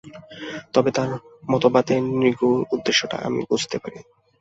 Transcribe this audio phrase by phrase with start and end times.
[0.73, 1.09] তবে তাঁর
[1.51, 3.99] মতবাদের নিগূঢ় উদ্দেশ্যটি আমি বুঝতে পারি।